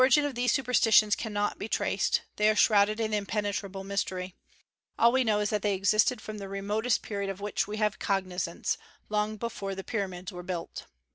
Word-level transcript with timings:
The 0.01 0.05
origin 0.05 0.25
of 0.25 0.33
these 0.33 0.51
superstitions 0.51 1.15
cannot 1.15 1.59
be 1.59 1.67
traced; 1.67 2.21
they 2.37 2.49
are 2.49 2.55
shrouded 2.55 2.99
in 2.99 3.13
impenetrable 3.13 3.83
mystery. 3.83 4.33
All 4.97 5.11
that 5.11 5.13
we 5.13 5.23
know 5.23 5.41
is 5.41 5.51
that 5.51 5.61
they 5.61 5.75
existed 5.75 6.19
from 6.19 6.39
the 6.39 6.49
remotest 6.49 7.03
period 7.03 7.29
of 7.29 7.39
which 7.39 7.67
we 7.67 7.77
have 7.77 7.99
cognizance, 7.99 8.79
long 9.09 9.37
before 9.37 9.75
the 9.75 9.83
pyramids 9.83 10.31
were 10.31 10.41
built. 10.41 10.87